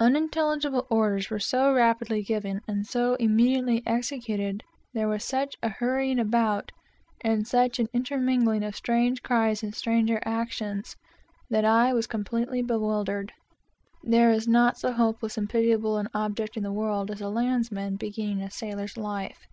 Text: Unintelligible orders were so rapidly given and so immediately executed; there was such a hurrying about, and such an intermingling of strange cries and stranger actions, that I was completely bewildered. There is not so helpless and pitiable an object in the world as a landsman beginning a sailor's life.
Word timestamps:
Unintelligible 0.00 0.86
orders 0.88 1.28
were 1.28 1.38
so 1.38 1.70
rapidly 1.74 2.22
given 2.22 2.62
and 2.66 2.86
so 2.86 3.12
immediately 3.16 3.82
executed; 3.84 4.62
there 4.94 5.06
was 5.06 5.22
such 5.22 5.54
a 5.62 5.68
hurrying 5.68 6.18
about, 6.18 6.72
and 7.20 7.46
such 7.46 7.78
an 7.78 7.86
intermingling 7.92 8.62
of 8.64 8.74
strange 8.74 9.22
cries 9.22 9.62
and 9.62 9.74
stranger 9.74 10.18
actions, 10.24 10.96
that 11.50 11.66
I 11.66 11.92
was 11.92 12.06
completely 12.06 12.62
bewildered. 12.62 13.34
There 14.02 14.30
is 14.30 14.48
not 14.48 14.78
so 14.78 14.92
helpless 14.92 15.36
and 15.36 15.46
pitiable 15.46 15.98
an 15.98 16.08
object 16.14 16.56
in 16.56 16.62
the 16.62 16.72
world 16.72 17.10
as 17.10 17.20
a 17.20 17.28
landsman 17.28 17.96
beginning 17.96 18.40
a 18.40 18.50
sailor's 18.50 18.96
life. 18.96 19.46